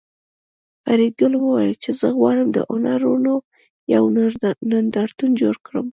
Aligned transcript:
فریدګل 0.83 1.33
وویل 1.37 1.73
چې 1.83 1.91
زه 1.99 2.07
غواړم 2.17 2.47
د 2.53 2.57
هنرونو 2.71 3.33
یو 3.93 4.03
نندارتون 4.71 5.29
جوړ 5.41 5.55
کړم 5.65 5.87